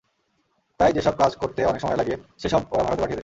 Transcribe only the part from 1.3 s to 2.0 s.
করতে অনেক সময়